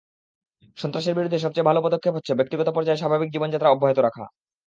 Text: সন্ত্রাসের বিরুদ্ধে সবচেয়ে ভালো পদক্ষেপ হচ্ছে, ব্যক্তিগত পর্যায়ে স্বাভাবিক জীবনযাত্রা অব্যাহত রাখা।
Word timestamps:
সন্ত্রাসের 0.77 1.17
বিরুদ্ধে 1.17 1.39
সবচেয়ে 1.39 1.67
ভালো 1.69 1.79
পদক্ষেপ 1.81 2.13
হচ্ছে, 2.15 2.37
ব্যক্তিগত 2.39 2.67
পর্যায়ে 2.73 3.01
স্বাভাবিক 3.01 3.29
জীবনযাত্রা 3.31 3.71
অব্যাহত 3.71 3.97
রাখা। 3.99 4.23